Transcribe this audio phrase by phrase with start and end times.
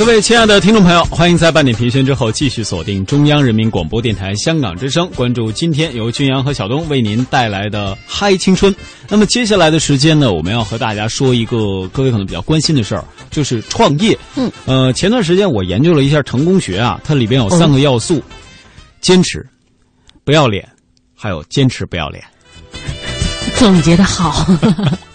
[0.00, 8.74] 各位亲爱的听众朋友，欢迎在半点评宣之后继续锁定中央人民广播电台香港之声，关注今天由君阳和小东为您带来的嗨青春。
[9.10, 14.18] 那么接下来的时间呢，我们要和大家说一个各位可能比较关心的事儿，就是创业。
[14.36, 18.22] 嗯，呃，前段时间我研究了一下成功学啊，它里边有三个要素：
[19.02, 19.46] 坚持、
[20.24, 20.66] 不要脸，
[21.14, 22.24] 还有坚持不要脸。
[23.58, 24.46] 总结的好。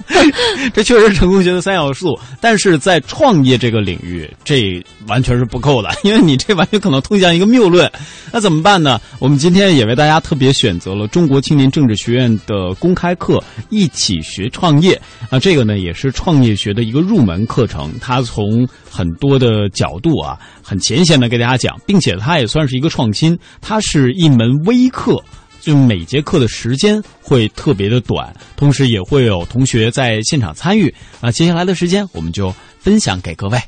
[0.73, 7.91] 这确实是成功学的三要素，但是在创业这个领域，这完全是不够的，因为你这完全可能通向一个谬论。
[8.31, 8.99] 那怎么办呢？
[9.19, 13.37] 我们今天也为大家特别选择了中国青年政治学院的公开课
[13.69, 14.99] 《一起学创业》
[15.35, 25.21] 啊，这个呢也是创业学的一个入门课程，它从很多的角度啊，很浅显的给大家讲，并且它也算是一个创新，它是一门微课。
[25.65, 30.93] 就每节课的时间会特别的短，同时也会有同学在现场参与。
[31.21, 33.59] 啊，接下来的时间我们就分享给各位。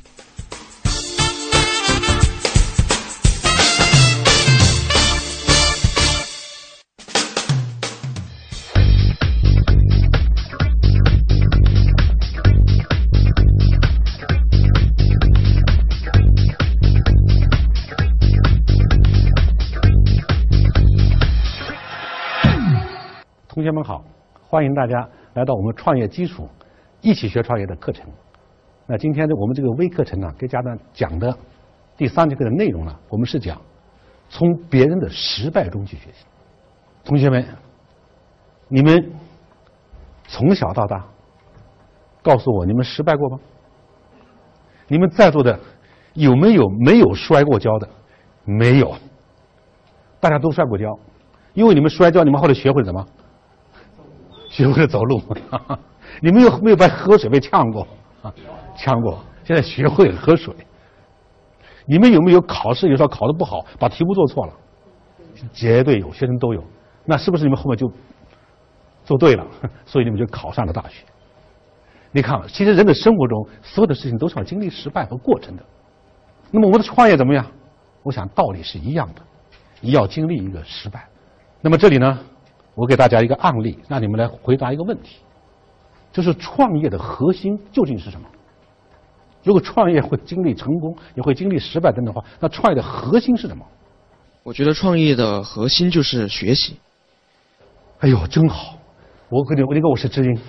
[23.68, 24.02] 同学们好，
[24.48, 26.48] 欢迎大家来到我们创业基础
[27.02, 28.06] 一起学创业的课程。
[28.86, 31.38] 那今天的我们这个微课程呢，给家长讲的
[31.98, 33.62] 第三节课的内容呢，我们是讲
[34.30, 36.26] 从别人的失败中去学习。
[37.04, 37.46] 同学们，
[38.70, 39.12] 你们
[40.30, 41.06] 从小到大，
[42.24, 43.38] 告诉我你们失败过吗？
[44.88, 45.60] 你们在座的
[46.14, 47.90] 有没有没有摔过跤的？
[48.46, 48.96] 没有，
[50.22, 50.98] 大家都摔过跤，
[51.54, 53.06] 因为你们摔跤，你们后来学会了什么？
[54.58, 55.22] 学会了走路，
[56.20, 57.88] 你们有没有把喝水被呛过？
[58.76, 59.20] 呛过。
[59.44, 60.52] 现在学会了喝水。
[61.86, 64.54] 你们有没有考试有时候考的不好，把题目做错了？
[65.54, 66.64] 绝对有，学生都有。
[67.06, 67.88] 那是不是你们后面就
[69.06, 69.46] 做对了？
[69.86, 71.06] 所以你们就考上了大学。
[72.12, 75.64] 你看，其实人的生活中所有的事情都是要经历失败和过程的。
[76.50, 77.46] 那么我的创业怎么样？
[78.02, 79.22] 我想道理是一样的，
[79.82, 81.08] 你要经历一个失败。
[81.62, 82.20] 那么这里呢？
[82.78, 85.18] 我给大家一个案例，让你们来回答一个问题：
[86.14, 88.30] 就是创业的核心究竟是什么？
[89.44, 93.66] 如果创业会经历成功，也会经历失败等等的话，那创业的核心是什么？
[94.44, 96.78] 我觉得创业的核心就是学习。
[97.98, 98.78] 哎呦，真好！
[99.30, 100.40] 我跟你，你跟我是知音，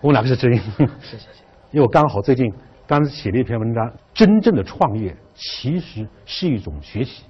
[0.00, 0.62] 我们两个是知音。
[1.02, 1.42] 谢谢谢。
[1.72, 2.52] 因为我刚好最近
[2.86, 7.24] 刚写了一篇文章，真正的创业其实是一种学习，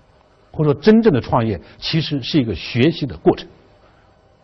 [0.52, 3.48] 或者说真正的创业其实是一个学习的过程。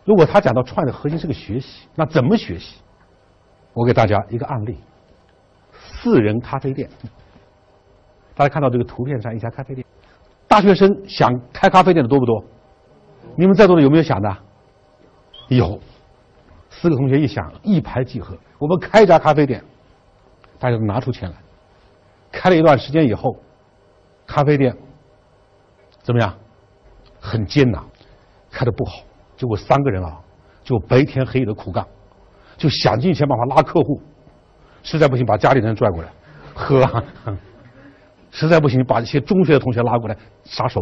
[0.05, 2.77] 如果他讲到创业的核心是个学习，那怎么学习？
[3.73, 4.77] 我给大家一个案例：
[5.73, 6.87] 四人咖啡店。
[8.35, 9.85] 大家看到这个图片上一家咖啡店，
[10.47, 12.43] 大学生想开咖啡店的多不多？
[13.35, 14.37] 你们在座的有没有想的？
[15.47, 15.79] 有，
[16.69, 19.63] 四个同学一想，一拍即合，我们开一家咖啡店。
[20.59, 21.35] 大家都拿出钱来，
[22.31, 23.35] 开了一段时间以后，
[24.27, 24.75] 咖啡店
[26.01, 26.33] 怎么样？
[27.19, 27.83] 很艰难，
[28.51, 28.97] 开的不好。
[29.37, 30.19] 结果三个人啊，
[30.63, 31.85] 就白天黑夜的苦干，
[32.57, 34.01] 就想尽一切办法拉客户，
[34.83, 36.09] 实在不行把家里人拽过来
[36.53, 36.81] 喝，
[38.31, 40.81] 实在不行把一些中学的同学拉过来杀熟，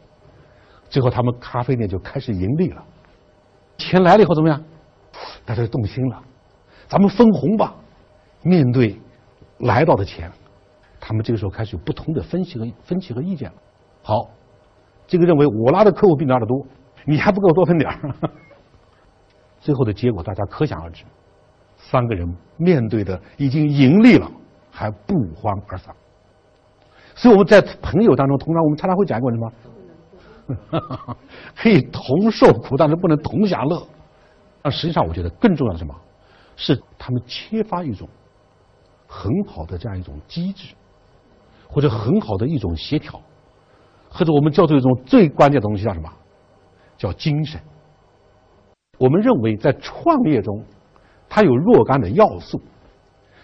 [0.88, 2.84] 最后他们咖啡店就开始盈利了。
[3.78, 4.62] 钱来了以后怎么样？
[5.44, 6.22] 大家就动心了，
[6.88, 7.74] 咱们分红吧。
[8.42, 8.98] 面对
[9.58, 10.30] 来到的钱，
[11.00, 13.56] 他们这个时候开始有不同的分析和分歧和意见了。
[14.02, 14.30] 好，
[15.06, 16.66] 这个认为我拉的客户比你拉的多。
[17.04, 18.14] 你还不给我多分点儿，
[19.60, 21.04] 最后的结果大家可想而知。
[21.76, 22.26] 三个人
[22.56, 24.30] 面对的已经盈利了，
[24.70, 25.94] 还不欢而散。
[27.14, 31.16] 所以我们在朋友当中，通常我们常常会讲一个什么？
[31.56, 33.82] 可以同受苦，但是不能同享乐。
[34.62, 35.94] 但实际上，我觉得更重要的什么？
[36.54, 38.08] 是他们缺乏一种
[39.08, 40.74] 很好的这样一种机制，
[41.68, 43.20] 或者很好的一种协调，
[44.08, 46.08] 或者我们叫做一种最关键的东西叫什么？
[47.02, 47.60] 叫精神。
[48.96, 50.64] 我们认为在创业中，
[51.28, 52.62] 它有若干的要素。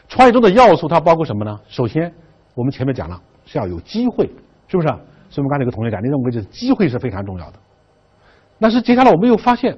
[0.06, 1.58] 创业中的要素它包括什么呢？
[1.66, 2.14] 首先，
[2.54, 4.30] 我们前面讲了是要有机会，
[4.68, 4.86] 是不是？
[4.86, 7.58] 所以我们刚才有个同学讲，你认为这机会是非常重要的。
[8.60, 9.76] 但是接下来我们又发现，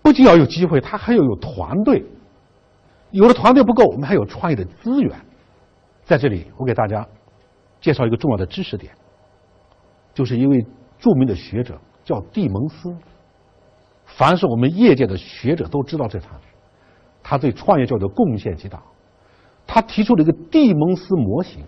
[0.00, 2.02] 不仅要有机会，它还要有团队。
[3.10, 5.14] 有了团队不够，我们还有创业的资源。
[6.04, 7.06] 在这里，我给大家
[7.80, 8.90] 介绍一个重要的知识点，
[10.14, 10.66] 就是一位
[10.98, 11.78] 著名的学者。
[12.04, 12.94] 叫蒂蒙斯，
[14.04, 16.28] 凡是我们业界的学者都知道这他，
[17.22, 18.82] 他对创业教育的贡献极大。
[19.66, 21.64] 他提出了一个蒂蒙斯模型，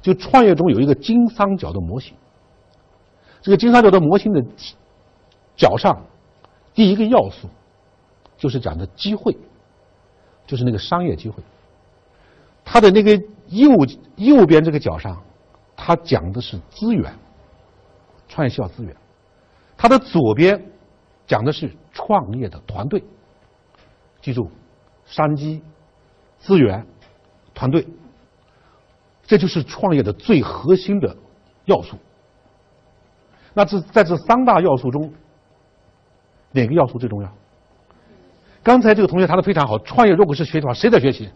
[0.00, 2.16] 就创业中有一个金三角的模型。
[3.42, 4.42] 这个金三角的模型的
[5.54, 6.02] 角上，
[6.72, 7.46] 第一个要素
[8.38, 9.36] 就是讲的机会，
[10.46, 11.42] 就是那个商业机会。
[12.64, 13.14] 它的那个
[13.48, 13.70] 右
[14.16, 15.22] 右边这个角上，
[15.76, 17.14] 它讲的是资源，
[18.26, 18.96] 创业需要资源。
[19.84, 20.64] 它的左边
[21.26, 23.04] 讲的是创业的团队。
[24.22, 24.50] 记住，
[25.04, 25.62] 商机、
[26.38, 26.86] 资源、
[27.52, 27.86] 团队，
[29.24, 31.14] 这就是创业的最核心的
[31.66, 31.98] 要素。
[33.52, 35.12] 那这在这三大要素中，
[36.52, 37.30] 哪个要素最重要？
[38.62, 41.28] 刚才这个同学答的非常好，创业如果是学习的话，谁在学习？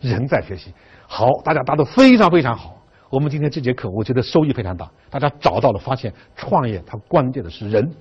[0.00, 0.72] 人在学习。
[1.08, 2.79] 好，大家答的非常非常好。
[3.10, 4.88] 我们今天这节课，我觉得收益非常大。
[5.10, 7.92] 大家找到了，发现创业它关键的是人，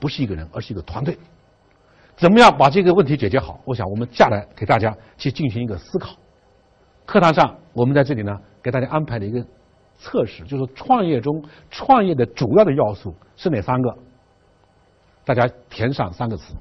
[0.00, 1.18] 不是一个人，而是一个团队。
[2.16, 3.60] 怎么样把这个问题解决好？
[3.66, 6.16] 我想我们下来给大家去进行一个思考。
[7.04, 8.32] 课堂上，我们在这里呢，
[8.62, 9.44] 给大家安排了一个
[9.98, 13.98] 测试，就是创业中创业的主要的要素是哪三个？
[15.26, 16.54] 大家填上三个词。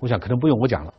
[0.00, 0.92] 我想可能不用我讲了。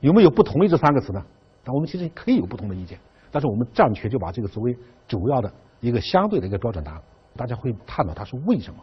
[0.00, 1.24] 有没有不同意这三个词呢？
[1.64, 2.98] 但我们其实可以有不同的意见。
[3.30, 4.76] 但是我们暂且就把这个作为
[5.06, 7.02] 主要的一个相对的一个标准答案，
[7.36, 8.80] 大家会探讨它是为什么？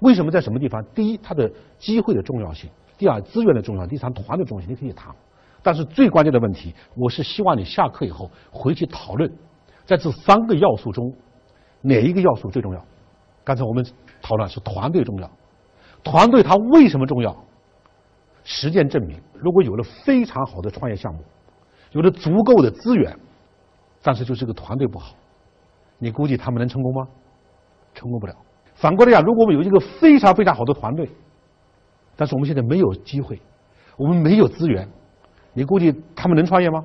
[0.00, 0.84] 为什么在什么地方？
[0.94, 4.72] 第一，它的机会的重要性；第二，资源的重要性；第三，团队重要性。
[4.72, 5.14] 你可以谈。
[5.60, 9.30] 但是最关键的问题，我是希望你下课以后回去讨论，
[9.84, 11.12] 在这三个要素中，
[11.82, 12.84] 哪一个要素最重要？
[13.42, 13.84] 刚才我们
[14.22, 15.30] 讨论是团队重要，
[16.04, 17.36] 团队它为什么重要？
[18.44, 21.20] 实践证明，如果有了非常好的创业项目，
[21.90, 23.18] 有了足够的资源。
[24.08, 25.14] 但是就是个团队不好，
[25.98, 27.06] 你估计他们能成功吗？
[27.94, 28.34] 成功不了。
[28.74, 31.10] 反过来讲，如果我们有一个非常非常好的团队，
[32.16, 33.38] 但是我们现在没有机会，
[33.98, 34.88] 我们没有资源，
[35.52, 36.82] 你估计他们能创业吗？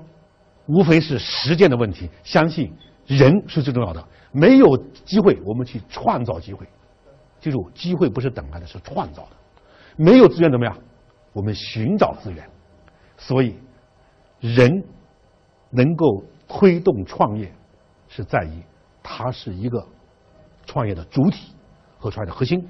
[0.68, 2.10] 无非是实践的问题。
[2.26, 2.74] 相信
[3.06, 6.68] 人是最重要的，没有机会，我们去创造机会。
[7.40, 9.30] 记住，机会不是等来的，是创造的。
[9.96, 10.78] 没有资源怎么样？
[11.32, 12.46] 我们寻找资源。
[13.16, 13.56] 所以，
[14.42, 14.84] 人
[15.70, 16.26] 能够。
[16.56, 17.52] 推动创业
[18.08, 18.62] 是在于
[19.02, 19.84] 它是一个
[20.68, 21.52] 创业的主体
[21.98, 22.64] 和创业的核心。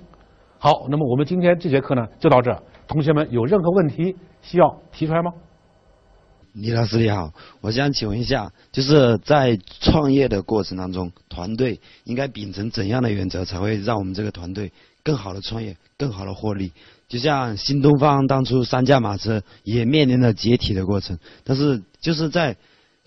[0.57, 2.63] 好，那么我们今天这节课呢就到这。
[2.87, 5.33] 同学们有任何问题需要提出来吗？
[6.53, 14.71] 李老师你好，我想请问一下，就是在创业的过程当中，团队应该秉承怎样的原则，才会让我们这个团队
[15.03, 16.71] 更好的创业、更好的获利？
[17.09, 22.55] 就像新东方当初三驾马车也面临了解体的过程，但是就是在。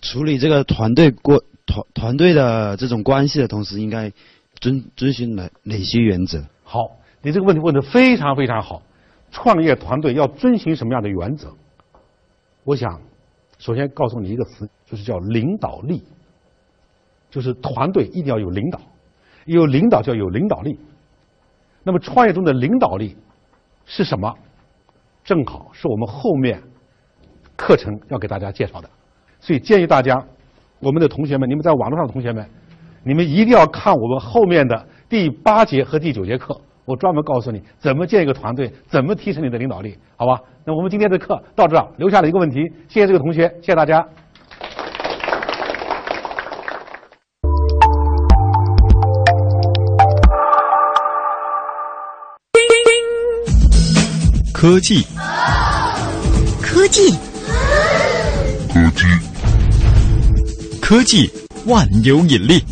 [0.01, 4.11] 处理这个团队过团团队的这种关系的同时，应该
[4.59, 6.43] 遵遵循哪哪些原则？
[6.63, 6.79] 好，
[7.21, 8.81] 你这个问题问的非常非常好。
[9.31, 11.53] 创业团队要遵循什么样的原则？
[12.63, 13.01] 我想
[13.57, 16.03] 首先告诉你一个词，就是叫领导力。
[17.29, 18.79] 就是团队一定要有领导，
[19.45, 20.79] 有领导就要有领导力。
[21.83, 23.17] 那么创业中的领导力
[23.85, 24.33] 是什么？
[25.25, 26.63] 正好是我们后面
[27.57, 28.89] 课程要给大家介绍的。
[29.47, 30.21] 所以建议大家，
[30.81, 32.45] 我们的同学们，你们在网络上的同学们，
[33.01, 36.53] 你们一定要看我们后面的第八节和第九节课，
[36.83, 40.37] 我专门告诉你怎么建一个团队，怎么提升你的领导力，好吧？
[40.65, 42.59] 那我们今天的课到这儿，留下了一个问题，
[42.89, 44.05] 谢谢这个同学，谢谢大家。
[54.53, 55.05] 科技，
[56.61, 57.11] 科技，
[58.73, 59.26] 科技。
[60.87, 61.29] 科技
[61.65, 62.63] 万有引力。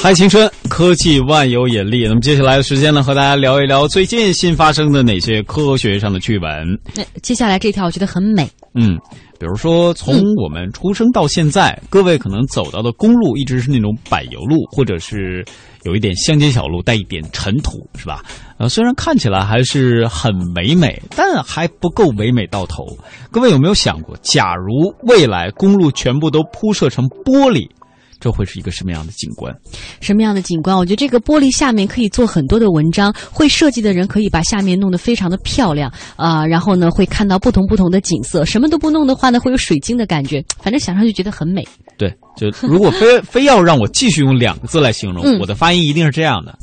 [0.00, 0.48] 嗨，青春！
[0.68, 2.06] 科技万有引力。
[2.06, 6.78] 那么接下来的时间呢，和大家聊一聊最近新发生的哪些科学上的趣闻。
[6.94, 8.48] 那接下来这条我觉得很美。
[8.74, 8.96] 嗯，
[9.38, 15.44] 比如说从我们出生到现在，各位可能走到的公路一直是那种柏油路，或者是。
[15.84, 18.24] 有一点乡间小路，带一点尘土，是吧？
[18.56, 22.86] 呃，虽然看起来还是很唯美，但还不够唯美到头。
[23.30, 27.68] 各位有没有想过，假如未来公路全部都铺设成玻璃？
[28.24, 29.54] 这会是一个什么样的景观？
[30.00, 30.74] 什么样的景观？
[30.74, 38.42] 我觉得这个玻璃下面可以做很多的文章，会设计的人可以把下面弄得非常的漂亮啊，然后呢会看到不同不同的景色。
[38.46, 41.62] 什么都不弄的话呢，会有水晶的感觉，反正想上去觉得很美。
[41.98, 46.58] 对，就如果非非要让我继续用两个字来形容，我的发音一定是这样的：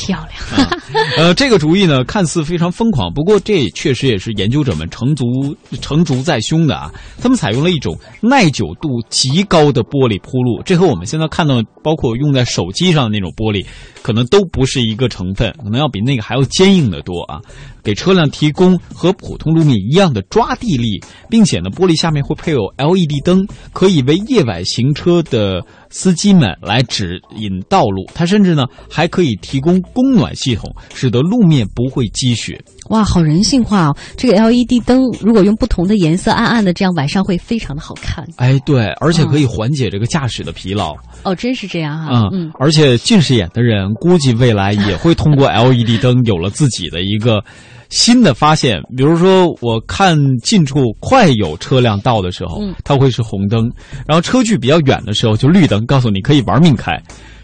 [0.00, 0.70] 漂亮。
[1.16, 6.90] 呃，这个主意呢，看似非常疯狂，不过这确实也是研究者们成竹成竹在胸的啊。
[7.20, 13.64] 他们采用了一种耐久度极高的玻璃铺路，这和我们现在看到包括用在手机上的那种玻璃，
[14.02, 17.40] 可能都不是一个成分，可能要比那个还要坚硬的多啊。
[17.82, 28.06] 给车辆提供和普通路面一样的抓地力，并且呢，玻璃下面会配有 LED 灯，可以为夜晚行车的司机们来指引道路。
[28.14, 32.62] 它甚至呢还可以提供供暖系统，使得路面不会积雪。
[32.90, 33.96] 哇，好人性化哦！
[34.16, 38.26] 这个 LED 灯如果用不同的颜色，暗暗的，这样晚上会非常的好看。
[38.36, 40.96] 哎，对，而且可以缓解这个驾驶的疲劳。
[41.22, 42.28] 哦，真是这样哈。
[42.32, 47.44] 嗯嗯，而且近视眼的人估计未来也会通过 LED 灯有了自己的一个
[47.90, 48.80] 新的发现。
[48.96, 53.68] 比如说，我看近处快有车辆到的时候，它会是红灯；
[54.06, 56.92] 然后车距比较远的时候就绿灯，告诉你可以玩命开。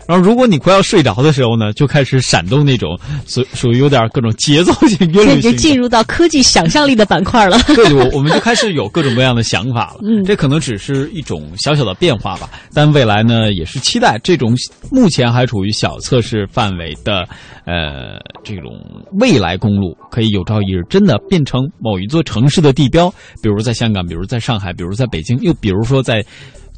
[0.08, 7.58] 然后，如果你快要睡着的时候呢，就开始闪动那种属属于有点各种节奏性、韵律性，就进入到科技想象力的板块了。
[7.75, 10.00] 对，我我们就开始有各种各样的想法了。
[10.06, 12.48] 嗯，这可能只是一种小小的变化吧。
[12.72, 14.54] 但未来呢，也是期待这种
[14.92, 17.26] 目前还处于小测试范围的，
[17.64, 18.70] 呃，这种
[19.18, 26.25] 未来公路可以有朝一日真的变成某一座城市的地标，比如在香港，比如在上海，比如在北京，又比如说在。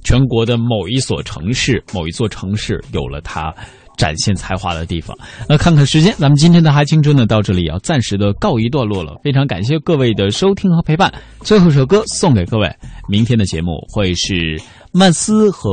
[0.05, 3.55] 全国的某一所城市，某一座城市有了它
[3.97, 5.17] 展现才华的地方。
[5.49, 9.21] 那看看时间，咱们今天的哈青春呢，到这里要暂时的告一段落了。
[9.25, 11.13] 非常感谢各位的收听和陪伴。
[11.41, 12.73] 最后一首歌送给各位，
[13.09, 14.61] 明天的节目会是
[14.93, 15.69] 曼斯和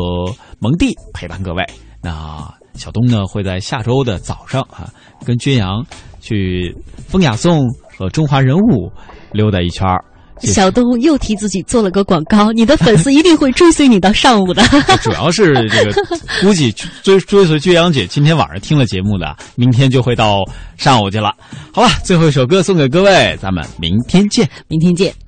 [0.59, 1.63] 蒙蒂陪伴各位。
[2.01, 4.91] 那小东呢会在下周的早上啊，
[5.25, 5.85] 跟君阳
[6.19, 6.75] 去
[7.07, 8.91] 风雅颂和中华人物
[9.31, 10.03] 溜达一圈儿。
[10.41, 14.63] 小东又替自己做了个广告，你的粉丝一定会追随你到上午的。
[15.01, 15.93] 主要是这个，
[16.41, 20.43] 估计追追随娟阳姐今天晚上听了节目的，明天就会到
[20.77, 21.33] 上午去了。
[21.71, 25.25] 好了，最后一首歌送给各位，咱们明天见，明天见。